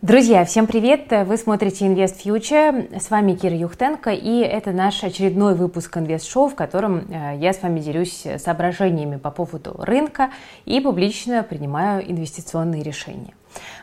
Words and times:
Друзья, 0.00 0.44
всем 0.44 0.68
привет! 0.68 1.08
Вы 1.26 1.36
смотрите 1.36 1.84
Invest 1.84 2.22
Future. 2.24 3.00
С 3.00 3.10
вами 3.10 3.32
Кира 3.32 3.56
Юхтенко, 3.56 4.10
и 4.10 4.38
это 4.42 4.70
наш 4.70 5.02
очередной 5.02 5.56
выпуск 5.56 5.96
Invest 5.96 6.18
Show, 6.32 6.48
в 6.48 6.54
котором 6.54 6.98
э, 7.10 7.36
я 7.40 7.52
с 7.52 7.60
вами 7.60 7.80
делюсь 7.80 8.24
соображениями 8.36 9.16
по 9.16 9.32
поводу 9.32 9.74
рынка 9.76 10.30
и 10.66 10.78
публично 10.78 11.42
принимаю 11.42 12.08
инвестиционные 12.08 12.84
решения. 12.84 13.34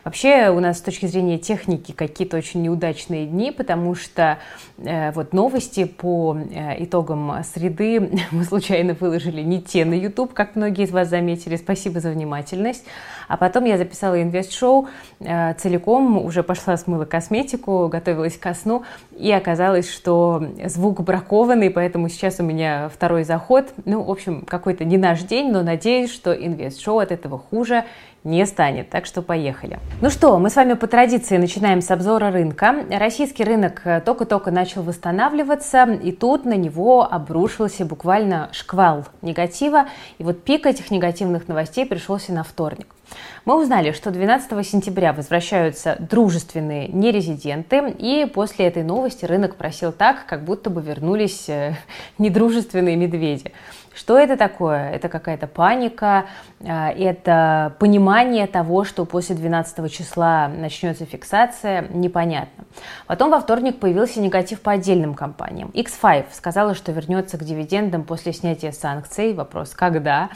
Вообще 0.04 0.50
у 0.50 0.60
нас 0.60 0.78
с 0.78 0.82
точки 0.82 1.06
зрения 1.06 1.38
техники 1.38 1.92
какие-то 1.92 2.38
очень 2.38 2.62
неудачные 2.62 3.26
дни, 3.26 3.52
потому 3.52 3.96
что 3.96 4.38
э, 4.78 5.12
вот 5.12 5.34
новости 5.34 5.86
по 5.86 6.38
э, 6.38 6.84
итогам 6.84 7.44
среды 7.44 8.20
мы 8.32 8.44
случайно 8.44 8.94
выложили 8.94 9.42
не 9.42 9.62
те 9.62 9.86
на 9.86 9.94
YouTube, 9.94 10.34
как 10.34 10.56
многие 10.56 10.86
из 10.86 10.92
вас 10.92 11.10
заметили. 11.10 11.56
Спасибо 11.56 12.00
за 12.00 12.12
внимательность. 12.12 12.86
А 13.28 13.38
потом 13.38 13.66
я 13.66 13.78
записала 13.78 14.22
инвест-шоу 14.22 14.88
э, 15.20 15.54
целиком, 15.56 16.24
уже 16.24 16.44
пошла 16.44 16.78
смыла 16.78 17.06
косметику, 17.06 17.88
готовилась 17.88 18.38
ко 18.38 18.54
сну, 18.54 18.84
и 19.18 19.32
оказалось, 19.32 19.90
что 19.90 20.44
звук 20.66 21.02
бракованный, 21.02 21.70
поэтому 21.70 22.10
сейчас 22.10 22.40
у 22.40 22.44
меня 22.44 22.90
второй 22.94 23.24
заход. 23.24 23.74
Ну, 23.86 24.04
в 24.04 24.12
общем, 24.12 24.42
какой-то 24.42 24.86
не 24.86 24.98
наш 24.98 25.24
день, 25.24 25.52
но 25.52 25.64
надеюсь, 25.64 26.12
что 26.12 26.34
инвест-шоу 26.34 27.00
от 27.00 27.12
этого 27.12 27.40
хуже 27.40 27.86
не 28.26 28.46
станет. 28.46 28.90
Так 28.90 29.06
что 29.06 29.22
поехали. 29.22 29.80
Ну 30.02 30.10
что, 30.10 30.38
мы 30.40 30.50
с 30.50 30.56
вами 30.56 30.74
по 30.74 30.88
традиции 30.88 31.38
начинаем 31.38 31.82
с 31.82 31.90
обзора 31.92 32.32
рынка. 32.32 32.84
Российский 32.90 33.44
рынок 33.44 33.82
э, 33.86 34.02
только-только 34.02 34.52
начал 34.52 34.82
восстанавливаться, 34.82 35.84
и 35.84 36.12
тут 36.12 36.44
на 36.44 36.58
него 36.58 37.08
обрушился 37.10 37.86
буквально 37.86 38.50
шквал 38.52 39.06
негатива. 39.22 39.86
И 40.18 40.24
вот 40.24 40.44
пик 40.44 40.66
этих 40.66 40.92
негативных 40.92 41.48
новостей 41.48 41.86
пришелся 41.86 42.34
на 42.34 42.44
вторник. 42.44 42.88
Мы 43.46 43.62
узнали, 43.62 43.92
что 43.92 44.10
12 44.10 44.68
сентября 44.68 45.14
возвращаются 45.14 45.96
дружественные 46.00 46.88
нерезиденты, 46.88 47.94
и 47.98 48.26
после 48.26 48.66
этой 48.66 48.84
новости 48.84 49.26
рынок 49.26 49.56
просил 49.56 49.92
так, 49.92 50.26
как 50.26 50.44
будто 50.44 50.72
бы 50.72 50.82
вернулись 50.82 51.48
э, 51.48 51.76
недружественные 52.18 52.96
медведи. 52.96 53.52
Что 53.96 54.20
это 54.20 54.36
такое? 54.36 54.92
Это 54.92 55.08
какая-то 55.08 55.48
паника, 55.48 56.26
э, 56.60 56.90
это 56.90 57.76
понимание 57.80 58.46
того, 58.46 58.84
что 58.84 59.06
после 59.06 59.36
12 59.36 59.90
числа 59.90 60.50
начнется 60.50 61.06
фиксация, 61.06 61.88
непонятно. 61.90 62.66
Потом 63.08 63.32
во 63.32 63.40
вторник 63.40 63.80
появился 63.80 64.20
негатив 64.20 64.60
по 64.60 64.74
отдельным 64.74 65.14
компаниям. 65.14 65.72
X5 65.74 66.26
сказала, 66.34 66.76
что 66.76 66.92
вернется 66.92 67.38
к 67.38 67.44
дивидендам 67.44 68.04
после 68.04 68.34
снятия 68.34 68.74
санкций. 68.74 69.34
Вопрос, 69.34 69.70
когда? 69.70 70.30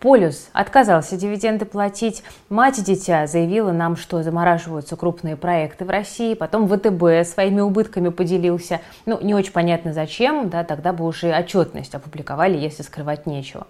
Полюс 0.00 0.48
отказался 0.54 1.18
дивиденды 1.18 1.66
платить. 1.66 2.22
Мать 2.48 2.82
дитя 2.82 3.26
заявила 3.26 3.70
нам, 3.70 3.96
что 3.96 4.22
замораживаются 4.22 4.96
крупные 4.96 5.36
проекты 5.36 5.84
в 5.84 5.90
России. 5.90 6.32
Потом 6.32 6.66
ВТБ 6.66 7.28
своими 7.28 7.60
убытками 7.60 8.08
поделился. 8.08 8.80
Ну, 9.04 9.20
не 9.20 9.34
очень 9.34 9.52
понятно 9.52 9.92
зачем, 9.92 10.48
да, 10.48 10.64
тогда 10.64 10.94
бы 10.94 11.04
уже 11.04 11.36
отчетность 11.36 11.94
опубликовали, 11.94 12.56
если 12.56 12.82
скрывать 12.82 13.26
нечего. 13.26 13.66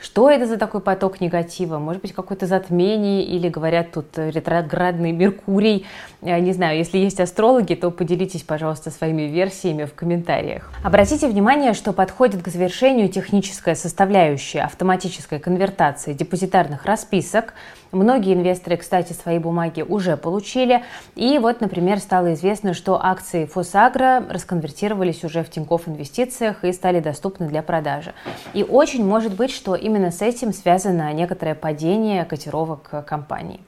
Что 0.00 0.30
это 0.30 0.46
за 0.46 0.58
такой 0.58 0.80
поток 0.80 1.20
негатива? 1.20 1.78
Может 1.78 2.02
быть, 2.02 2.12
какое-то 2.12 2.46
затмение 2.46 3.24
или, 3.24 3.48
говорят, 3.48 3.92
тут 3.92 4.06
ретроградный 4.16 5.12
Меркурий? 5.12 5.86
Не 6.22 6.52
знаю, 6.52 6.78
если 6.78 6.98
есть 6.98 7.20
астрологи, 7.20 7.74
то 7.74 7.90
поделитесь, 7.90 8.42
пожалуйста, 8.42 8.90
своими 8.90 9.22
версиями 9.22 9.84
в 9.84 9.94
комментариях. 9.94 10.70
Обратите 10.84 11.26
внимание, 11.26 11.72
что 11.74 11.92
подходит 11.92 12.42
к 12.42 12.48
завершению 12.48 13.08
техническая 13.08 13.74
составляющая 13.74 14.60
автоматической 14.60 15.38
конвертации 15.38 16.12
депозитарных 16.12 16.84
расписок. 16.84 17.54
Многие 17.92 18.34
инвесторы, 18.34 18.76
кстати, 18.76 19.12
свои 19.12 19.38
бумаги 19.38 19.82
уже 19.82 20.16
получили. 20.16 20.84
И 21.14 21.38
вот, 21.38 21.60
например, 21.60 21.98
стало 22.00 22.34
известно, 22.34 22.74
что 22.74 23.02
акции 23.02 23.46
Фосагро 23.46 24.24
расконвертировались 24.28 25.24
уже 25.24 25.42
в 25.42 25.50
Тинькофф 25.50 25.88
инвестициях 25.88 26.64
и 26.64 26.72
стали 26.72 27.00
доступны 27.00 27.48
для 27.48 27.62
продажи. 27.62 28.12
И 28.52 28.62
очень 28.62 29.04
может 29.04 29.34
быть, 29.34 29.50
что 29.50 29.74
именно 29.74 30.10
с 30.10 30.20
этим 30.20 30.52
связано 30.52 31.12
некоторое 31.12 31.54
падение 31.54 32.24
котировок 32.24 33.06
компании. 33.06 33.60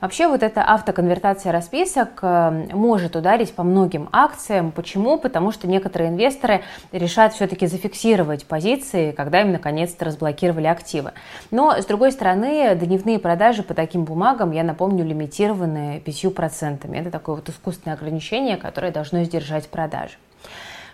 Вообще 0.00 0.28
вот 0.28 0.42
эта 0.42 0.62
автоконвертация 0.62 1.52
расписок 1.52 2.20
э, 2.22 2.68
может 2.72 3.16
ударить 3.16 3.52
по 3.52 3.62
многим 3.62 4.08
акциям. 4.12 4.72
Почему? 4.72 5.18
Потому 5.18 5.52
что 5.52 5.66
некоторые 5.66 6.08
инвесторы 6.08 6.62
решат 6.90 7.34
все-таки 7.34 7.66
зафиксировать 7.66 8.46
позиции, 8.46 9.10
когда 9.10 9.42
им 9.42 9.52
наконец-то 9.52 10.06
разблокировали 10.06 10.68
активы. 10.68 11.12
Но, 11.50 11.72
с 11.72 11.84
другой 11.84 12.12
стороны, 12.12 12.74
дневные 12.76 13.18
продажи 13.18 13.59
по 13.62 13.74
таким 13.74 14.04
бумагам, 14.04 14.52
я 14.52 14.62
напомню, 14.62 15.04
лимитированы 15.04 16.02
5%. 16.04 16.94
Это 16.94 17.10
такое 17.10 17.36
вот 17.36 17.48
искусственное 17.48 17.96
ограничение, 17.96 18.56
которое 18.56 18.92
должно 18.92 19.22
сдержать 19.24 19.68
продажи. 19.68 20.14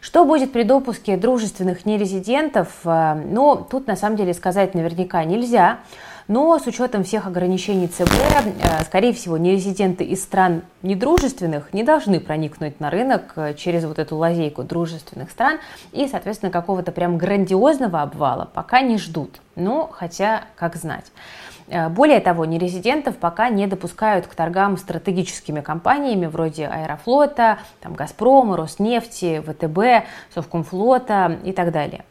Что 0.01 0.25
будет 0.25 0.53
при 0.53 0.63
допуске 0.63 1.17
дружественных 1.17 1.85
нерезидентов? 1.85 2.69
Э, 2.85 3.15
ну, 3.15 3.57
тут 3.57 3.87
на 3.87 3.97
самом 3.97 4.17
деле 4.17 4.35
сказать 4.35 4.75
наверняка 4.75 5.25
нельзя. 5.25 5.81
Но 6.29 6.59
с 6.59 6.67
учетом 6.67 7.05
всех 7.05 7.27
ограничений 7.27 7.87
ЦБ, 7.87 8.11
э, 8.11 8.85
скорее 8.85 9.13
всего, 9.13 9.39
нерезиденты 9.39 10.03
из 10.05 10.23
стран 10.23 10.63
недружественных 10.83 11.73
не 11.73 11.85
должны 11.85 12.19
проникнуть 12.19 12.81
на 12.81 12.91
рынок 12.91 13.33
э, 13.37 13.55
через 13.55 13.85
вот 13.85 14.01
эту 14.01 14.17
лазейку 14.17 14.65
дружественных 14.65 15.31
стран 15.31 15.59
и, 15.93 16.09
соответственно, 16.09 16.51
какого-то 16.51 16.91
прям 16.91 17.17
грандиозного 17.17 18.03
обвала 18.03 18.49
пока 18.53 18.81
не 18.81 18.99
ждут. 18.99 19.41
Ну, 19.55 19.89
хотя, 19.93 20.43
как 20.57 20.75
знать. 20.75 21.13
Э, 21.69 21.89
более 21.89 22.19
того, 22.19 22.45
нерезидентов 22.45 23.17
пока 23.17 23.49
не 23.49 23.69
допускают 23.69 24.27
к 24.27 24.35
торгам 24.35 24.79
стратегическими 24.79 25.61
компаниями 25.61 26.27
вроде 26.27 26.67
Аэрофлота, 26.67 27.59
там, 27.81 27.95
Газпрома, 27.95 28.57
Роснефти, 28.57 29.41
ВТБ, 29.47 30.09
Совкомфлота 30.35 31.39
и 31.45 31.53
так 31.53 31.71
далее. 31.71 32.05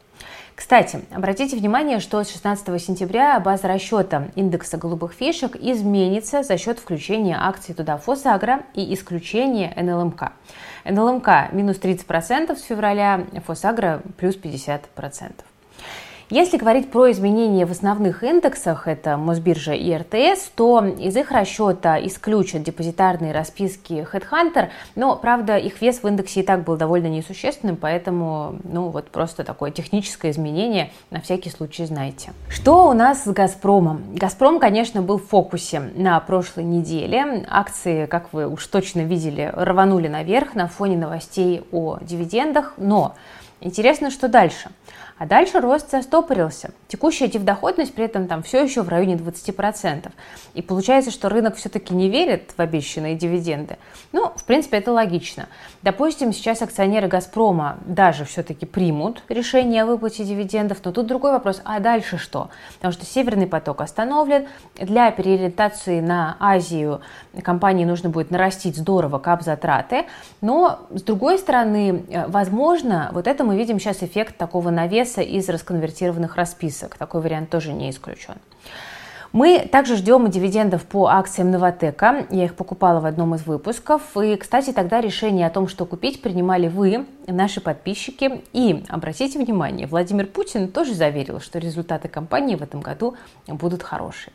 Кстати, 0.56 1.02
обратите 1.12 1.54
внимание, 1.54 2.00
что 2.00 2.24
с 2.24 2.32
16 2.32 2.82
сентября 2.82 3.38
база 3.40 3.68
расчета 3.68 4.28
индекса 4.36 4.78
голубых 4.78 5.12
фишек 5.12 5.54
изменится 5.54 6.42
за 6.42 6.56
счет 6.56 6.78
включения 6.78 7.36
акций 7.38 7.74
туда 7.74 7.98
Фосагро 7.98 8.62
и 8.72 8.94
исключения 8.94 9.74
НЛМК. 9.76 10.32
НЛМК 10.86 11.52
минус 11.52 11.76
30% 11.78 12.56
с 12.56 12.62
февраля, 12.62 13.26
Фосагро 13.46 14.00
плюс 14.16 14.38
50%. 14.38 14.80
Если 16.28 16.56
говорить 16.56 16.90
про 16.90 17.12
изменения 17.12 17.66
в 17.66 17.70
основных 17.70 18.24
индексах, 18.24 18.88
это 18.88 19.16
Мосбиржа 19.16 19.74
и 19.74 19.94
РТС, 19.94 20.50
то 20.56 20.84
из 20.84 21.16
их 21.16 21.30
расчета 21.30 22.04
исключат 22.04 22.64
депозитарные 22.64 23.32
расписки 23.32 24.04
Headhunter, 24.12 24.70
но, 24.96 25.14
правда, 25.14 25.56
их 25.56 25.80
вес 25.80 26.02
в 26.02 26.08
индексе 26.08 26.40
и 26.40 26.42
так 26.42 26.64
был 26.64 26.74
довольно 26.76 27.06
несущественным, 27.06 27.76
поэтому, 27.76 28.56
ну, 28.64 28.88
вот 28.88 29.08
просто 29.10 29.44
такое 29.44 29.70
техническое 29.70 30.32
изменение, 30.32 30.90
на 31.12 31.20
всякий 31.20 31.48
случай 31.48 31.84
знайте. 31.84 32.32
Что 32.48 32.88
у 32.88 32.92
нас 32.92 33.22
с 33.22 33.28
«Газпромом»? 33.28 34.02
«Газпром», 34.16 34.58
конечно, 34.58 35.02
был 35.02 35.18
в 35.18 35.28
фокусе 35.28 35.78
на 35.94 36.18
прошлой 36.18 36.64
неделе. 36.64 37.46
Акции, 37.48 38.06
как 38.06 38.32
вы 38.32 38.48
уж 38.48 38.66
точно 38.66 39.02
видели, 39.02 39.52
рванули 39.54 40.08
наверх 40.08 40.56
на 40.56 40.66
фоне 40.66 40.96
новостей 40.96 41.62
о 41.70 41.98
дивидендах, 42.00 42.74
но 42.78 43.14
интересно, 43.60 44.10
что 44.10 44.26
дальше– 44.26 44.70
а 45.18 45.26
дальше 45.26 45.60
рост 45.60 45.90
застопорился. 45.90 46.70
Текущая 46.88 47.28
дивдоходность 47.28 47.94
при 47.94 48.04
этом 48.04 48.28
там 48.28 48.42
все 48.42 48.62
еще 48.62 48.82
в 48.82 48.88
районе 48.88 49.14
20%. 49.14 50.10
И 50.54 50.62
получается, 50.62 51.10
что 51.10 51.28
рынок 51.28 51.56
все-таки 51.56 51.94
не 51.94 52.10
верит 52.10 52.52
в 52.56 52.60
обещанные 52.60 53.14
дивиденды. 53.14 53.78
Ну, 54.12 54.32
в 54.36 54.44
принципе, 54.44 54.76
это 54.76 54.92
логично. 54.92 55.48
Допустим, 55.82 56.32
сейчас 56.32 56.60
акционеры 56.60 57.08
«Газпрома» 57.08 57.78
даже 57.86 58.24
все-таки 58.24 58.66
примут 58.66 59.22
решение 59.28 59.84
о 59.84 59.86
выплате 59.86 60.24
дивидендов, 60.24 60.78
но 60.84 60.92
тут 60.92 61.06
другой 61.06 61.32
вопрос, 61.32 61.62
а 61.64 61.80
дальше 61.80 62.18
что? 62.18 62.50
Потому 62.76 62.92
что 62.92 63.06
«Северный 63.06 63.46
поток» 63.46 63.80
остановлен. 63.80 64.46
Для 64.74 65.10
переориентации 65.10 66.00
на 66.00 66.36
Азию 66.40 67.00
компании 67.42 67.84
нужно 67.84 68.10
будет 68.10 68.30
нарастить 68.30 68.76
здорово 68.76 69.18
кап-затраты. 69.18 70.04
Но, 70.40 70.80
с 70.90 71.02
другой 71.02 71.38
стороны, 71.38 72.04
э, 72.08 72.26
возможно, 72.26 73.10
вот 73.12 73.26
это 73.26 73.44
мы 73.44 73.56
видим 73.56 73.80
сейчас 73.80 74.02
эффект 74.02 74.36
такого 74.36 74.70
навеса 74.70 75.05
веса 75.06 75.22
из 75.22 75.48
расконвертированных 75.48 76.36
расписок. 76.36 76.96
Такой 76.96 77.20
вариант 77.20 77.50
тоже 77.50 77.72
не 77.72 77.90
исключен. 77.90 78.34
Мы 79.32 79.68
также 79.70 79.96
ждем 79.96 80.30
дивидендов 80.30 80.84
по 80.84 81.08
акциям 81.08 81.50
Новотека. 81.50 82.26
Я 82.30 82.44
их 82.44 82.54
покупала 82.54 83.00
в 83.00 83.06
одном 83.06 83.34
из 83.34 83.46
выпусков. 83.46 84.16
И, 84.16 84.34
кстати, 84.36 84.72
тогда 84.72 85.00
решение 85.00 85.46
о 85.46 85.50
том, 85.50 85.68
что 85.68 85.84
купить, 85.84 86.22
принимали 86.22 86.68
вы, 86.68 87.06
наши 87.26 87.60
подписчики. 87.60 88.42
И, 88.52 88.84
обратите 88.88 89.38
внимание, 89.38 89.86
Владимир 89.86 90.26
Путин 90.26 90.68
тоже 90.68 90.94
заверил, 90.94 91.40
что 91.40 91.58
результаты 91.58 92.08
кампании 92.08 92.56
в 92.56 92.62
этом 92.62 92.80
году 92.80 93.14
будут 93.46 93.82
хорошие. 93.82 94.32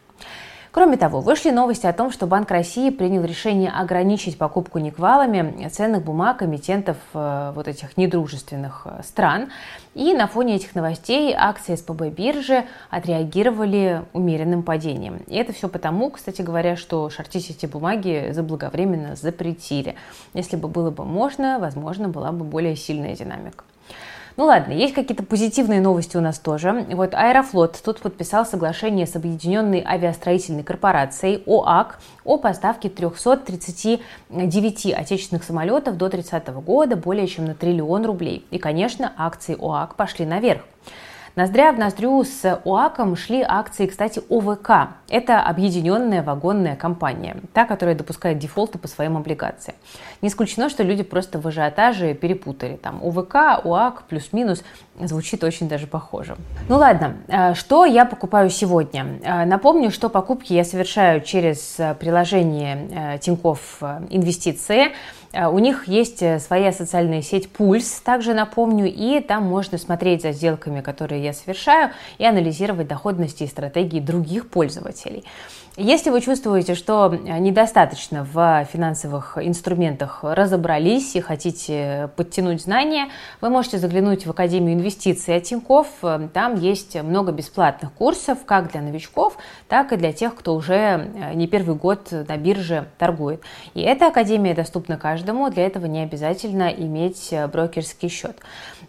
Кроме 0.72 0.96
того, 0.96 1.20
вышли 1.20 1.50
новости 1.50 1.86
о 1.86 1.92
том, 1.92 2.12
что 2.12 2.28
Банк 2.28 2.50
России 2.50 2.92
принял 2.92 3.26
решение 3.26 3.70
ограничить 3.70 4.38
покупку 4.38 4.80
никвалами 4.80 5.68
ценных 5.68 6.02
бумаг 6.02 6.44
эмитентов 6.44 6.96
э, 7.14 7.52
вот 7.54 7.68
этих 7.68 7.98
недружественных 7.98 8.84
э, 8.86 9.04
стран. 9.04 9.50
И 9.96 10.14
на 10.14 10.28
фоне 10.28 10.56
этих 10.56 10.74
новостей 10.74 11.36
акции 11.38 11.76
СПБ 11.76 12.08
биржи 12.16 12.64
отреагировали 12.90 14.06
умеренным 14.14 14.64
падением. 14.64 15.18
И 15.28 15.36
это 15.36 15.52
все 15.52 15.68
потому, 15.68 16.10
кстати 16.10 16.42
говоря, 16.42 16.78
что 16.78 17.10
шортить 17.10 17.50
эти 17.50 17.66
бумаги 17.66 18.30
заблаговременно 18.32 19.18
запретили. 19.18 19.96
Если 20.34 20.56
бы 20.56 20.70
было 20.70 20.90
бы 20.90 21.04
можно, 21.04 21.60
возможно, 21.60 22.08
была 22.08 22.32
бы 22.32 22.46
более 22.46 22.78
сильная 22.78 23.14
динамика. 23.14 23.66
Ну 24.42 24.48
ладно, 24.48 24.74
есть 24.74 24.96
какие-то 24.96 25.22
позитивные 25.22 25.82
новости 25.82 26.18
у 26.18 26.20
нас 26.20 26.40
тоже. 26.40 26.88
Вот 26.90 27.14
Аэрофлот 27.14 27.80
тут 27.86 28.00
подписал 28.00 28.44
соглашение 28.44 29.06
с 29.06 29.16
Объединенной 29.16 29.84
авиастроительной 29.86 30.64
корпорацией 30.64 31.44
ОАК 31.46 32.00
о 32.24 32.40
поставке 32.40 32.90
339 32.90 34.94
отечественных 34.94 35.44
самолетов 35.44 35.96
до 35.96 36.10
30 36.10 36.48
года 36.66 36.96
более 36.96 37.28
чем 37.28 37.46
на 37.46 37.54
триллион 37.54 38.04
рублей. 38.04 38.44
И, 38.50 38.58
конечно, 38.58 39.14
акции 39.16 39.56
ОАК 39.62 39.94
пошли 39.94 40.26
наверх. 40.26 40.64
Ноздря 41.36 41.72
в 41.72 41.80
ноздрю 41.80 42.24
с 42.24 42.60
ОАКом 42.66 43.16
шли 43.16 43.44
акции, 43.48 43.86
кстати, 43.86 44.22
ОВК. 44.30 44.96
Это 45.10 45.42
объединенная 45.42 46.24
вагонная 46.24 46.76
компания, 46.76 47.38
та, 47.54 47.66
которая 47.66 47.96
допускает 47.96 48.38
дефолты 48.38 48.78
по 48.78 48.90
своим 48.90 49.16
облигациям. 49.16 49.78
Не 50.22 50.28
исключено, 50.28 50.70
что 50.70 50.84
люди 50.84 51.04
просто 51.04 51.40
в 51.40 51.48
ажиотаже 51.48 52.14
перепутали. 52.14 52.76
Там 52.76 53.02
ОВК, 53.02 53.64
ОАК, 53.64 54.04
плюс-минус 54.10 54.64
звучит 55.00 55.44
очень 55.44 55.70
даже 55.70 55.88
похоже. 55.88 56.36
Ну 56.68 56.78
ладно, 56.78 57.16
э, 57.28 57.54
что 57.54 57.86
я 57.86 58.06
покупаю 58.06 58.50
сегодня? 58.50 59.06
Э, 59.24 59.46
напомню, 59.46 59.90
что 59.92 60.10
покупки 60.10 60.54
я 60.54 60.66
совершаю 60.66 61.22
через 61.22 61.80
э, 61.80 61.96
приложение 61.96 63.20
Тинькофф 63.20 63.84
Инвестиции. 64.10 64.92
У 65.34 65.60
них 65.60 65.88
есть 65.88 66.24
своя 66.42 66.72
социальная 66.74 67.22
сеть 67.22 67.50
Пульс, 67.50 68.02
также 68.02 68.34
напомню, 68.34 68.86
и 68.86 69.20
там 69.22 69.44
можно 69.44 69.78
смотреть 69.78 70.24
за 70.24 70.34
сделками, 70.34 70.82
которые 70.82 71.24
я 71.24 71.34
совершаю, 71.34 71.92
и 72.18 72.26
анализировать 72.26 72.88
доходности 72.88 73.44
и 73.44 73.48
стратегии 73.48 74.00
других 74.00 74.50
пользователей. 74.50 75.24
Если 75.78 76.10
вы 76.10 76.20
чувствуете, 76.20 76.76
что 76.76 77.08
недостаточно 77.16 78.28
в 78.30 78.68
финансовых 78.74 79.38
инструментах 79.42 80.20
разобрались 80.22 81.16
и 81.16 81.22
хотите 81.22 82.10
подтянуть 82.18 82.62
знания, 82.62 83.08
вы 83.40 83.50
можете 83.50 83.78
заглянуть 83.78 84.26
в 84.26 84.32
Академию 84.32 84.74
инвестиций 84.74 85.38
от 85.38 85.44
Тинькофф. 85.44 85.88
Там 86.34 86.60
есть 86.60 87.02
много 87.02 87.32
бесплатных 87.32 87.94
курсов 87.94 88.40
как 88.46 88.74
для 88.74 88.82
новичков, 88.82 89.38
так 89.70 89.94
и 89.94 89.96
для 89.96 90.12
тех, 90.12 90.36
кто 90.36 90.56
уже 90.56 91.08
не 91.36 91.48
первый 91.48 91.78
год 91.78 92.12
на 92.12 92.36
бирже 92.36 92.88
торгует. 92.98 93.42
И 93.74 93.80
эта 93.80 94.08
Академия 94.08 94.54
доступна 94.54 94.98
каждому, 94.98 95.21
для 95.50 95.66
этого 95.66 95.86
не 95.86 96.02
обязательно 96.02 96.70
иметь 96.70 97.34
брокерский 97.52 98.10
счет. 98.10 98.38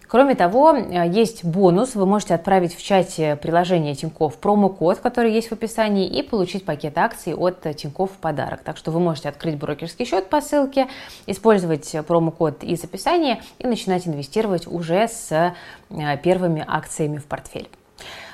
Кроме 0.08 0.34
того, 0.34 0.76
есть 0.76 1.42
бонус, 1.44 1.94
вы 1.94 2.04
можете 2.04 2.34
отправить 2.34 2.76
в 2.76 2.82
чате 2.82 3.36
приложения 3.36 3.94
Тинькофф 3.94 4.36
промокод, 4.36 4.98
который 4.98 5.32
есть 5.32 5.48
в 5.48 5.52
описании, 5.52 6.06
и 6.06 6.22
получить 6.22 6.66
пакет 6.66 6.98
акций 6.98 7.34
от 7.34 7.62
Тинькофф 7.62 8.10
в 8.10 8.16
подарок. 8.18 8.60
Так 8.62 8.76
что 8.76 8.90
вы 8.90 9.00
можете 9.00 9.30
открыть 9.30 9.56
брокерский 9.56 10.04
счет 10.04 10.28
по 10.28 10.40
ссылке, 10.42 10.88
использовать 11.26 11.94
промокод 12.06 12.62
из 12.62 12.84
описания 12.84 13.40
и 13.58 13.66
начинать 13.66 14.06
инвестировать 14.06 14.66
уже 14.66 15.08
с 15.08 15.32
э, 15.32 16.18
первыми 16.18 16.64
акциями 16.66 17.16
в 17.16 17.24
портфель. 17.24 17.70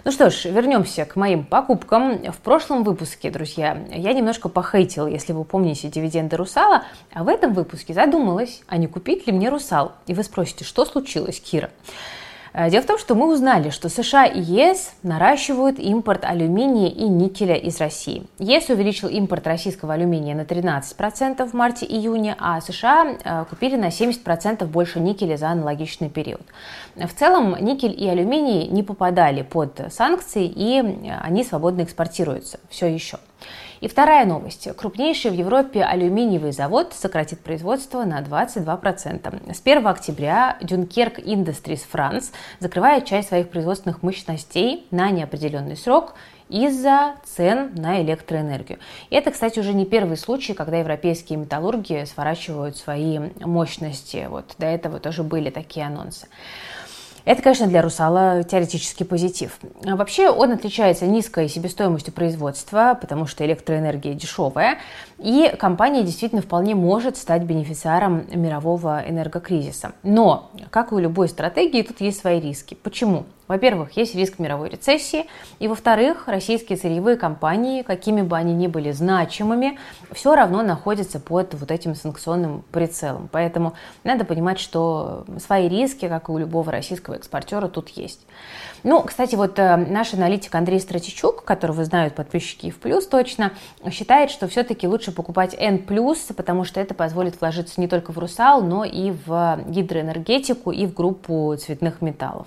Ну 0.05 0.13
что 0.13 0.31
ж, 0.31 0.45
вернемся 0.47 1.05
к 1.05 1.17
моим 1.17 1.45
покупкам. 1.45 2.19
В 2.33 2.39
прошлом 2.39 2.85
выпуске, 2.85 3.31
друзья, 3.31 3.77
я 3.91 4.13
немножко 4.13 4.49
похейтила, 4.49 5.07
если 5.07 5.33
вы 5.33 5.45
помните, 5.45 5.89
дивиденды 5.89 6.37
Русала, 6.37 6.85
а 7.13 7.25
в 7.25 7.29
этом 7.29 7.53
выпуске 7.53 7.95
задумалась, 7.95 8.63
а 8.69 8.77
не 8.79 8.87
купить 8.87 9.27
ли 9.27 9.33
мне 9.33 9.49
Русал? 9.49 9.93
И 10.07 10.15
вы 10.15 10.23
спросите, 10.23 10.65
что 10.65 10.85
случилось, 10.85 11.41
Кира? 11.41 11.71
Э, 12.59 12.71
дело 12.71 12.83
в 12.83 12.87
том, 12.87 12.99
что 12.99 13.15
мы 13.15 13.33
узнали, 13.33 13.71
что 13.71 13.89
США 13.89 14.27
и 14.27 14.41
ЕС 14.41 14.91
наращивают 15.05 15.79
импорт 15.79 16.25
алюминия 16.25 16.89
и 16.89 17.05
никеля 17.05 17.55
из 17.55 17.79
России. 17.79 18.27
ЕС 18.41 18.69
увеличил 18.69 19.09
импорт 19.09 19.47
российского 19.47 19.95
алюминия 19.95 20.35
на 20.35 20.41
13% 20.41 21.49
в 21.49 21.55
марте-июне, 21.55 22.35
а 22.37 22.61
США 22.61 23.17
э, 23.23 23.45
купили 23.49 23.77
на 23.77 23.89
70% 23.91 24.67
больше 24.67 24.99
никеля 24.99 25.37
за 25.37 25.51
аналогичный 25.51 26.09
период. 26.09 26.43
В 26.97 27.15
целом 27.17 27.55
никель 27.61 27.95
и 27.97 28.09
алюминий 28.09 28.67
не 28.67 28.83
попадали 28.83 29.43
под 29.43 29.81
санкции, 29.91 30.53
и 30.53 30.83
они 31.21 31.45
свободно 31.45 31.83
экспортируются 31.83 32.59
все 32.71 32.93
еще. 32.93 33.19
И 33.81 33.87
вторая 33.87 34.27
новость. 34.27 34.69
Крупнейший 34.77 35.31
в 35.31 35.35
Европе 35.35 35.85
алюминиевый 35.85 36.53
завод 36.53 36.93
сократит 36.95 37.41
производство 37.41 38.05
на 38.05 38.21
22%. 38.21 39.55
С 39.55 39.61
1 39.65 39.87
октября 39.87 40.59
Dunkerque 40.61 41.23
Industries 41.25 41.83
France 41.91 42.33
закрывает 42.59 43.05
часть 43.05 43.29
своих 43.29 43.51
производственных 43.51 44.03
мощностей 44.03 44.87
на 44.91 45.11
неопределенный 45.11 45.77
срок 45.77 46.15
из-за 46.49 47.17
цен 47.25 47.73
на 47.75 48.01
электроэнергию. 48.03 48.79
И 49.11 49.17
это, 49.17 49.31
кстати, 49.31 49.59
уже 49.61 49.75
не 49.75 49.85
первый 49.85 50.17
случай, 50.17 50.55
когда 50.55 50.79
европейские 50.79 51.39
металлурги 51.39 52.05
сворачивают 52.05 52.77
свои 52.77 53.19
мощности. 53.41 54.27
Вот 54.29 54.55
до 54.59 54.67
этого 54.67 54.99
тоже 54.99 55.23
были 55.23 55.51
такие 55.51 55.87
анонсы. 55.87 56.27
Это, 57.29 57.43
конечно, 57.43 57.67
для 57.67 57.83
Русала 57.83 58.43
теоретический 58.43 59.05
позитив. 59.05 59.59
А 59.85 59.97
вообще 59.97 60.31
он 60.31 60.51
отличается 60.51 61.05
низкой 61.05 61.47
себестоимостью 61.47 62.15
производства, 62.15 62.97
потому 62.99 63.27
что 63.27 63.45
электроэнергия 63.45 64.15
дешевая, 64.15 64.79
и 65.19 65.55
компания 65.59 66.05
действительно 66.05 66.41
вполне 66.41 66.75
может 66.75 67.19
стать 67.19 67.43
бенефициаром 67.43 68.25
мирового 68.33 69.03
энергокризиса. 69.07 69.93
Но, 70.03 70.51
как 70.71 70.91
и 70.91 70.95
у 70.95 70.99
любой 70.99 71.29
стратегии, 71.29 71.83
тут 71.83 72.01
есть 72.01 72.19
свои 72.19 72.41
риски. 72.41 72.73
Почему? 72.83 73.27
Во-первых, 73.49 73.97
есть 73.97 74.15
риск 74.15 74.39
мировой 74.39 74.69
рецессии, 74.69 75.27
и 75.59 75.69
во-вторых, 75.69 76.29
российские 76.29 76.79
сырьевые 76.79 77.17
компании, 77.17 77.83
какими 77.83 78.21
бы 78.21 78.37
они 78.37 78.55
ни 78.55 78.67
были 78.67 78.93
значимыми, 78.93 79.79
все 80.13 80.35
равно 80.35 80.63
находятся 80.63 81.19
под 81.19 81.55
вот 81.55 81.71
этим 81.71 81.95
санкционным 81.95 82.63
прицелом. 82.71 83.29
Поэтому 83.33 83.73
надо 84.05 84.25
понимать, 84.25 84.61
что 84.61 85.25
свои 85.39 85.69
риски, 85.69 86.09
как 86.09 86.29
и 86.29 86.33
у 86.33 86.39
любого 86.39 86.71
российского 86.71 87.15
экспортера, 87.15 87.69
тут 87.69 87.89
есть. 87.89 88.21
Ну, 88.85 89.03
кстати, 89.03 89.35
вот 89.35 89.59
э, 89.59 89.77
наш 89.77 90.15
аналитик 90.15 90.55
Андрей 90.55 90.79
Стратичук, 90.79 91.45
которого 91.45 91.85
знают 91.85 92.15
подписчики 92.15 92.71
в 92.71 92.79
плюс 92.79 93.07
точно, 93.07 93.53
считает, 93.91 94.31
что 94.31 94.47
все-таки 94.47 94.87
лучше 94.87 95.11
покупать 95.11 95.57
N+, 95.59 95.79
потому 96.37 96.65
что 96.65 96.81
это 96.81 96.95
позволит 96.95 97.41
вложиться 97.41 97.81
не 97.81 97.89
только 97.89 98.13
в 98.13 98.19
Русал, 98.19 98.63
но 98.63 98.85
и 98.85 99.11
в 99.11 99.61
гидроэнергетику 99.67 100.71
и 100.71 100.87
в 100.87 100.95
группу 100.95 101.57
цветных 101.59 102.03
металлов. 102.03 102.47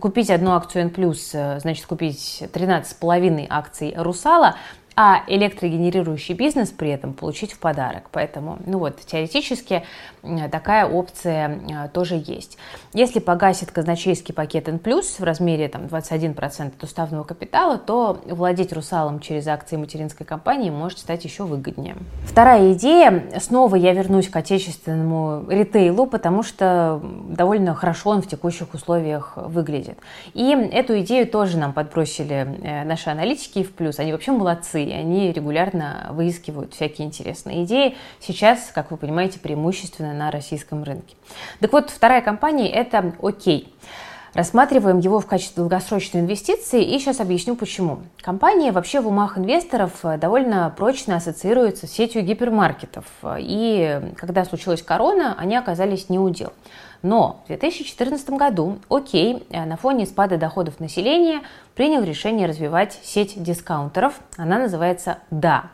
Купить 0.00 0.25
одну 0.30 0.52
акцию 0.52 0.82
N+, 0.82 1.14
э, 1.32 1.60
значит 1.60 1.86
купить 1.86 2.42
13,5 2.52 3.46
акций 3.48 3.94
Русала, 3.96 4.56
а 4.98 5.22
электрогенерирующий 5.26 6.34
бизнес 6.34 6.70
при 6.70 6.88
этом 6.88 7.12
получить 7.12 7.52
в 7.52 7.58
подарок. 7.58 8.08
Поэтому, 8.10 8.58
ну 8.64 8.78
вот, 8.78 8.98
теоретически 9.00 9.82
такая 10.50 10.86
опция 10.86 11.60
э, 11.68 11.88
тоже 11.88 12.22
есть. 12.26 12.56
Если 12.94 13.20
погасит 13.20 13.70
казначейский 13.70 14.32
пакет 14.32 14.68
N+, 14.68 14.80
в 14.80 15.22
размере 15.22 15.68
там, 15.68 15.82
21% 15.82 16.68
от 16.68 16.82
уставного 16.82 17.24
капитала, 17.24 17.76
то 17.76 18.18
владеть 18.26 18.72
русалом 18.72 19.20
через 19.20 19.46
акции 19.46 19.76
материнской 19.76 20.24
компании 20.24 20.70
может 20.70 20.98
стать 20.98 21.24
еще 21.24 21.44
выгоднее. 21.44 21.96
Вторая 22.24 22.72
идея. 22.72 23.24
Снова 23.38 23.76
я 23.76 23.92
вернусь 23.92 24.28
к 24.28 24.36
отечественному 24.36 25.44
ритейлу, 25.50 26.06
потому 26.06 26.42
что 26.42 27.02
довольно 27.28 27.74
хорошо 27.74 28.10
он 28.10 28.22
в 28.22 28.28
текущих 28.28 28.72
условиях 28.72 29.34
выглядит. 29.36 29.98
И 30.32 30.52
эту 30.52 30.98
идею 31.00 31.26
тоже 31.26 31.58
нам 31.58 31.74
подбросили 31.74 32.58
э, 32.62 32.84
наши 32.84 33.10
аналитики 33.10 33.62
в 33.62 33.74
плюс. 33.74 33.98
Они 33.98 34.12
вообще 34.12 34.32
молодцы, 34.32 34.85
и 34.86 34.92
они 34.92 35.32
регулярно 35.32 36.08
выискивают 36.12 36.74
всякие 36.74 37.06
интересные 37.06 37.64
идеи. 37.64 37.96
Сейчас, 38.20 38.70
как 38.74 38.90
вы 38.90 38.96
понимаете, 38.96 39.38
преимущественно 39.38 40.14
на 40.14 40.30
российском 40.30 40.82
рынке. 40.84 41.16
Так 41.60 41.72
вот, 41.72 41.90
вторая 41.90 42.22
компания– 42.22 42.68
это 42.72 43.14
«Окей». 43.22 43.72
Рассматриваем 44.36 44.98
его 44.98 45.18
в 45.18 45.26
качестве 45.26 45.62
долгосрочной 45.62 46.20
инвестиции 46.20 46.84
и 46.84 46.98
сейчас 46.98 47.20
объясню 47.20 47.56
почему. 47.56 48.00
Компания 48.20 48.70
вообще 48.70 49.00
в 49.00 49.08
умах 49.08 49.38
инвесторов 49.38 49.92
довольно 50.02 50.70
прочно 50.76 51.16
ассоциируется 51.16 51.86
с 51.86 51.92
сетью 51.92 52.22
гипермаркетов. 52.22 53.06
И 53.38 53.98
когда 54.18 54.44
случилась 54.44 54.82
корона, 54.82 55.34
они 55.38 55.56
оказались 55.56 56.10
не 56.10 56.18
у 56.18 56.28
дел. 56.28 56.52
Но 57.00 57.40
в 57.44 57.46
2014 57.46 58.28
году 58.30 58.78
Окей 58.90 59.46
на 59.48 59.78
фоне 59.78 60.04
спада 60.04 60.36
доходов 60.36 60.80
населения 60.80 61.40
принял 61.74 62.02
решение 62.02 62.46
развивать 62.46 62.98
сеть 63.02 63.42
дискаунтеров. 63.42 64.20
Она 64.36 64.58
называется 64.58 65.16
«Да». 65.30 65.70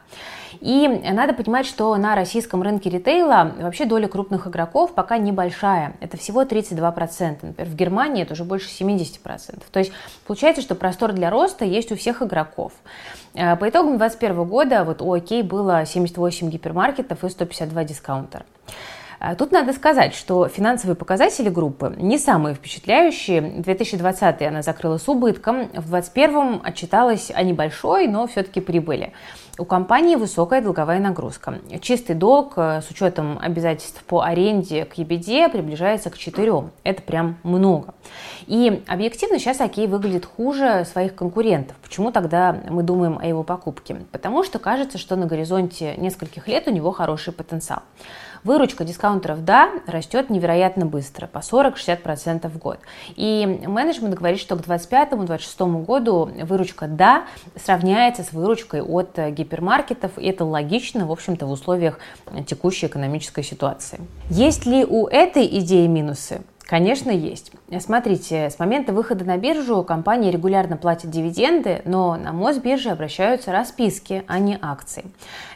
И 0.60 0.88
надо 0.88 1.32
понимать, 1.32 1.66
что 1.66 1.94
на 1.96 2.14
российском 2.14 2.62
рынке 2.62 2.90
ритейла 2.90 3.52
вообще 3.60 3.84
доля 3.84 4.08
крупных 4.08 4.46
игроков 4.46 4.94
пока 4.94 5.18
небольшая. 5.18 5.94
Это 6.00 6.16
всего 6.16 6.42
32%. 6.42 7.38
Например, 7.42 7.70
в 7.70 7.74
Германии 7.74 8.22
это 8.22 8.34
уже 8.34 8.44
больше 8.44 8.68
70%. 8.68 9.62
То 9.70 9.78
есть 9.78 9.92
получается, 10.26 10.62
что 10.62 10.74
простор 10.74 11.12
для 11.12 11.30
роста 11.30 11.64
есть 11.64 11.92
у 11.92 11.96
всех 11.96 12.22
игроков. 12.22 12.72
Э, 13.34 13.56
по 13.56 13.68
итогам 13.68 13.98
2021 13.98 14.44
года 14.44 14.84
вот 14.84 15.02
у 15.02 15.14
ОК 15.14 15.44
было 15.44 15.84
78 15.86 16.50
гипермаркетов 16.50 17.24
и 17.24 17.28
152 17.28 17.84
дискаунтера. 17.84 18.44
А 19.24 19.36
тут 19.36 19.52
надо 19.52 19.72
сказать, 19.72 20.16
что 20.16 20.48
финансовые 20.48 20.96
показатели 20.96 21.48
группы 21.48 21.94
не 21.96 22.18
самые 22.18 22.56
впечатляющие. 22.56 23.40
2020 23.40 24.42
она 24.42 24.62
закрыла 24.62 24.98
с 24.98 25.08
убытком, 25.08 25.68
в 25.68 25.90
2021 25.90 26.60
отчиталась 26.64 27.30
о 27.32 27.44
небольшой, 27.44 28.08
но 28.08 28.26
все-таки 28.26 28.60
прибыли. 28.60 29.12
У 29.62 29.64
компании 29.64 30.16
высокая 30.16 30.60
долговая 30.60 30.98
нагрузка. 30.98 31.60
Чистый 31.80 32.16
долг 32.16 32.54
э, 32.56 32.80
с 32.82 32.90
учетом 32.90 33.38
обязательств 33.40 34.02
по 34.02 34.22
аренде 34.22 34.84
к 34.84 34.98
EBD 34.98 35.48
приближается 35.52 36.10
к 36.10 36.18
4. 36.18 36.64
Это 36.82 37.02
прям 37.02 37.36
много. 37.44 37.94
И 38.48 38.82
объективно 38.88 39.38
сейчас 39.38 39.60
Окей 39.60 39.86
выглядит 39.86 40.26
хуже 40.26 40.84
своих 40.84 41.14
конкурентов. 41.14 41.76
Почему 41.76 42.10
тогда 42.10 42.60
мы 42.70 42.82
думаем 42.82 43.20
о 43.22 43.24
его 43.24 43.44
покупке? 43.44 43.98
Потому 44.10 44.42
что 44.42 44.58
кажется, 44.58 44.98
что 44.98 45.14
на 45.14 45.26
горизонте 45.26 45.94
нескольких 45.96 46.48
лет 46.48 46.66
у 46.66 46.72
него 46.72 46.90
хороший 46.90 47.32
потенциал. 47.32 47.82
Выручка 48.44 48.82
дискаунтеров, 48.84 49.44
да, 49.44 49.70
растет 49.86 50.28
невероятно 50.28 50.84
быстро, 50.84 51.28
по 51.28 51.38
40-60% 51.38 52.48
в 52.48 52.58
год. 52.58 52.80
И 53.14 53.60
менеджмент 53.68 54.16
говорит, 54.16 54.40
что 54.40 54.56
к 54.56 54.60
2025-2026 54.62 55.84
году 55.84 56.28
выручка, 56.42 56.88
да, 56.88 57.24
сравняется 57.54 58.24
с 58.24 58.32
выручкой 58.32 58.82
от 58.82 59.16
гипермаркетов, 59.52 60.18
и 60.18 60.26
это 60.26 60.44
логично, 60.44 61.06
в 61.06 61.12
общем-то, 61.12 61.46
в 61.46 61.50
условиях 61.50 61.98
текущей 62.46 62.86
экономической 62.86 63.44
ситуации. 63.44 64.00
Есть 64.30 64.66
ли 64.66 64.84
у 64.84 65.06
этой 65.06 65.46
идеи 65.58 65.86
минусы? 65.86 66.42
Конечно, 66.72 67.10
есть. 67.10 67.52
Смотрите, 67.80 68.48
с 68.48 68.58
момента 68.58 68.94
выхода 68.94 69.26
на 69.26 69.36
биржу 69.36 69.82
компания 69.82 70.30
регулярно 70.30 70.78
платит 70.78 71.10
дивиденды, 71.10 71.82
но 71.84 72.16
на 72.16 72.32
Мосбирже 72.32 72.88
обращаются 72.88 73.52
расписки, 73.52 74.24
а 74.26 74.38
не 74.38 74.58
акции. 74.58 75.04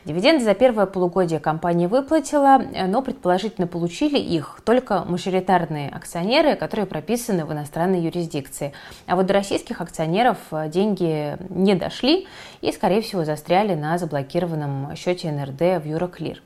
Дивиденды 0.04 0.44
за 0.44 0.52
первое 0.52 0.84
полугодие 0.84 1.40
компания 1.40 1.88
выплатила, 1.88 2.62
но 2.86 3.00
предположительно 3.00 3.66
получили 3.66 4.18
их 4.18 4.60
только 4.66 5.06
мажоритарные 5.08 5.88
акционеры, 5.88 6.54
которые 6.54 6.84
прописаны 6.84 7.46
в 7.46 7.52
иностранной 7.54 8.02
юрисдикции. 8.02 8.74
А 9.06 9.16
вот 9.16 9.24
до 9.24 9.32
российских 9.32 9.80
акционеров 9.80 10.36
деньги 10.66 11.38
не 11.48 11.74
дошли 11.76 12.28
и, 12.60 12.70
скорее 12.72 13.00
всего, 13.00 13.24
застряли 13.24 13.74
на 13.74 13.96
заблокированном 13.96 14.94
счете 14.96 15.32
НРД 15.32 15.82
в 15.82 15.86
Юроклир. 15.86 16.42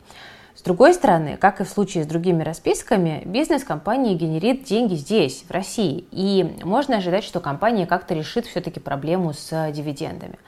С 0.61 0.63
другой 0.63 0.93
стороны, 0.93 1.39
как 1.39 1.63
и 1.63 1.65
в 1.65 1.71
случае 1.71 2.05
с 2.05 2.07
другими 2.07 2.43
расписками, 2.43 3.23
бизнес 3.25 3.65
компании 3.65 4.15
генерит 4.15 4.65
деньги 4.65 4.95
здесь, 4.95 5.43
в 5.49 5.51
России, 5.51 6.05
и 6.11 6.55
можно 6.65 6.99
ожидать, 6.99 7.25
что 7.25 7.41
компания 7.41 7.87
как-то 7.87 8.13
решит 8.13 8.45
все-таки 8.45 8.79
проблему 8.79 9.33
с 9.33 9.73
дивидендами. 9.73 10.39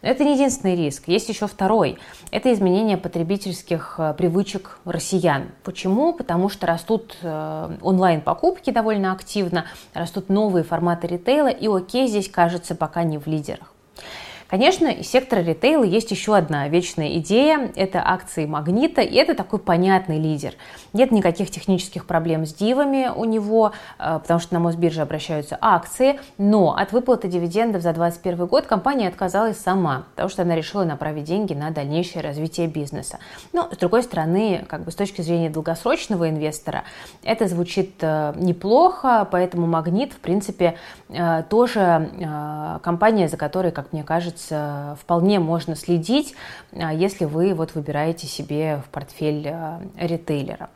Но 0.00 0.08
это 0.08 0.24
не 0.24 0.32
единственный 0.32 0.76
риск, 0.76 1.08
есть 1.08 1.28
еще 1.28 1.46
второй. 1.46 1.98
Это 2.30 2.50
изменение 2.54 2.96
потребительских 2.96 3.96
э, 3.98 4.14
привычек 4.16 4.78
россиян. 4.86 5.50
Почему? 5.62 6.14
Потому 6.14 6.48
что 6.48 6.66
растут 6.66 7.18
э, 7.20 7.76
онлайн-покупки 7.82 8.70
довольно 8.70 9.12
активно, 9.12 9.66
растут 9.92 10.30
новые 10.30 10.64
форматы 10.64 11.06
ритейла, 11.06 11.48
и 11.48 11.68
окей 11.68 12.08
здесь 12.08 12.30
кажется 12.30 12.74
пока 12.74 13.02
не 13.02 13.18
в 13.18 13.26
лидерах. 13.26 13.74
Конечно, 14.50 14.88
из 14.88 15.08
сектора 15.08 15.42
ритейла 15.42 15.84
есть 15.84 16.10
еще 16.10 16.36
одна 16.36 16.66
вечная 16.66 17.18
идея– 17.18 17.70
это 17.76 18.02
акции 18.04 18.46
Магнита, 18.46 19.00
и 19.00 19.14
это 19.14 19.36
такой 19.36 19.60
понятный 19.60 20.18
лидер. 20.18 20.54
Нет 20.92 21.12
никаких 21.12 21.52
технических 21.52 22.04
проблем 22.04 22.44
с 22.44 22.52
дивами 22.52 23.12
у 23.14 23.24
него, 23.24 23.70
э, 24.00 24.18
потому 24.20 24.40
что 24.40 24.54
на 24.54 24.58
Мосбирже 24.58 25.02
обращаются 25.02 25.56
акции, 25.60 26.18
но 26.36 26.76
от 26.76 26.90
выплаты 26.90 27.28
дивидендов 27.28 27.82
за 27.82 27.92
2021 27.92 28.46
год 28.46 28.66
компания 28.66 29.06
отказалась 29.06 29.56
сама, 29.56 30.06
потому 30.10 30.28
что 30.28 30.42
она 30.42 30.56
решила 30.56 30.82
направить 30.82 31.24
деньги 31.24 31.54
на 31.54 31.70
дальнейшее 31.70 32.20
развитие 32.20 32.66
бизнеса. 32.66 33.20
Но, 33.52 33.68
с 33.70 33.76
другой 33.76 34.02
стороны, 34.02 34.64
как 34.68 34.82
бы 34.82 34.90
с 34.90 34.96
точки 34.96 35.22
зрения 35.22 35.48
долгосрочного 35.48 36.28
инвестора, 36.28 36.82
это 37.22 37.46
звучит 37.46 37.94
э, 38.00 38.32
неплохо, 38.34 39.28
поэтому 39.30 39.68
Магнит, 39.68 40.12
в 40.12 40.18
принципе, 40.18 40.74
э, 41.08 41.44
тоже 41.48 42.10
компания, 42.82 43.28
за 43.28 43.36
которой, 43.36 43.70
как 43.70 43.92
мне 43.92 44.02
кажется, 44.02 44.39
вполне 45.00 45.38
можно 45.40 45.76
следить, 45.76 46.34
а, 46.72 46.92
если 46.92 47.24
вы 47.24 47.54
вот 47.54 47.74
выбираете 47.74 48.26
себе 48.26 48.82
в 48.86 48.90
портфель 48.90 49.48
а, 49.48 49.82
ритейлера. 49.98 50.70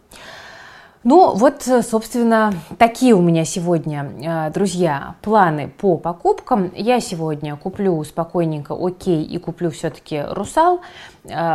Ну, 1.07 1.35
вот, 1.35 1.69
собственно, 1.83 2.55
такие 2.79 3.13
у 3.13 3.21
меня 3.21 3.45
сегодня, 3.45 4.11
а, 4.27 4.49
друзья, 4.49 5.17
планы 5.21 5.69
по 5.69 5.99
покупкам. 5.99 6.73
Я 6.75 6.99
сегодня 7.01 7.57
куплю 7.57 8.03
спокойненько 8.05 8.75
окей 8.75 9.23
и 9.23 9.37
куплю 9.37 9.71
все-таки 9.71 10.23
русал. 10.27 10.81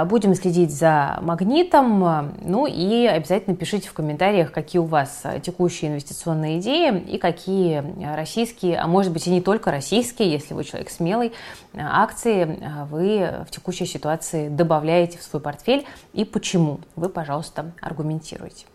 Будем 0.06 0.36
следить 0.36 0.72
за 0.72 1.18
магнитом. 1.24 2.36
Ну 2.44 2.68
и 2.68 3.08
обязательно 3.08 3.56
пишите 3.56 3.89
в 3.89 3.94
комментариях, 3.94 4.51
какие 4.51 4.79
у 4.82 4.86
вас 4.86 5.24
текущие 5.41 5.89
инвестиционные 5.89 6.60
идеи 6.60 7.00
и 7.00 7.18
какие 7.18 7.84
российские, 8.15 8.77
а 8.77 8.86
может 8.86 9.12
быть 9.12 9.25
и 9.25 9.32
не 9.32 9.41
только 9.41 9.72
российские, 9.72 10.32
если 10.32 10.53
вы 10.53 10.63
человек 10.63 10.91
смелый, 10.91 11.34
акции 11.75 12.60
вы 12.91 13.44
в 13.48 13.50
текущей 13.50 13.88
ситуации 13.88 14.48
добавляете 14.48 15.18
в 15.18 15.24
свой 15.24 15.41
портфель 15.41 15.88
и 16.13 16.24
почему. 16.24 16.82
Вы, 16.96 17.10
пожалуйста, 17.10 17.72
аргументируйте. 17.82 18.68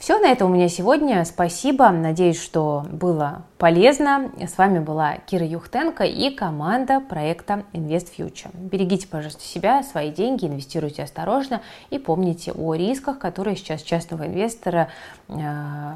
Все 0.00 0.18
на 0.18 0.28
этом 0.28 0.50
у 0.50 0.54
меня 0.54 0.70
сегодня. 0.70 1.22
Спасибо. 1.26 1.90
Надеюсь, 1.90 2.40
что 2.40 2.86
было 2.90 3.42
полезно. 3.58 4.30
С 4.40 4.56
вами 4.56 4.78
была 4.78 5.18
Кира 5.26 5.44
Юхтенко 5.44 6.04
и 6.04 6.34
команда 6.34 7.00
проекта 7.00 7.64
Invest 7.74 8.08
Future. 8.16 8.48
Берегите, 8.54 9.06
пожалуйста, 9.06 9.42
себя, 9.42 9.82
свои 9.82 10.10
деньги, 10.10 10.46
инвестируйте 10.46 11.02
осторожно 11.02 11.60
и 11.90 11.98
помните 11.98 12.52
о 12.52 12.72
рисках, 12.72 13.18
которые 13.18 13.56
сейчас 13.56 13.82
частного 13.82 14.26
инвестора 14.26 14.88
э, 15.28 15.92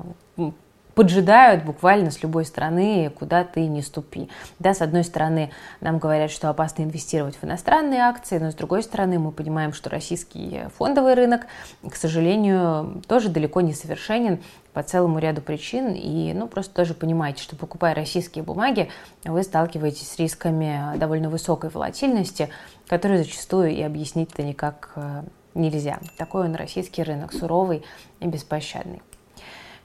поджидают 0.95 1.65
буквально 1.65 2.11
с 2.11 2.23
любой 2.23 2.45
стороны, 2.45 3.11
куда 3.19 3.45
ты 3.45 3.67
не 3.67 3.83
ступи. 3.83 4.29
Да, 4.59 4.75
с 4.75 4.81
одной 4.81 5.05
стороны, 5.05 5.51
нам 5.81 5.99
говорят, 5.99 6.31
что 6.31 6.49
опасно 6.49 6.83
инвестировать 6.83 7.37
в 7.37 7.45
иностранные 7.45 8.01
акции, 8.01 8.39
но 8.39 8.51
с 8.51 8.55
другой 8.55 8.83
стороны, 8.83 9.19
мы 9.19 9.33
понимаем, 9.33 9.73
что 9.73 9.91
российский 9.91 10.63
фондовый 10.77 11.15
рынок, 11.15 11.47
к 11.89 11.97
сожалению, 11.97 13.03
тоже 13.09 13.29
далеко 13.29 13.61
не 13.61 13.73
совершенен 13.73 14.41
по 14.73 14.83
целому 14.83 15.19
ряду 15.19 15.41
причин. 15.41 15.93
И 15.95 16.33
ну, 16.35 16.49
просто 16.49 16.75
тоже 16.75 16.95
понимаете, 16.95 17.43
что 17.43 17.57
покупая 17.57 17.95
российские 17.95 18.45
бумаги, 18.45 18.91
вы 19.25 19.43
сталкиваетесь 19.43 20.09
с 20.09 20.19
рисками 20.19 20.99
довольно 20.99 21.31
высокой 21.31 21.71
волатильности, 21.71 22.51
которые 22.89 23.23
зачастую 23.23 23.71
и 23.71 23.83
объяснить-то 23.83 24.43
никак 24.43 24.93
э, 24.97 25.23
нельзя. 25.55 26.01
Такой 26.19 26.45
он 26.45 26.55
российский 26.55 27.03
рынок, 27.03 27.33
суровый 27.33 27.85
и 28.21 28.27
беспощадный. 28.27 29.03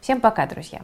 Всем 0.01 0.21
пока, 0.21 0.47
друзья! 0.47 0.81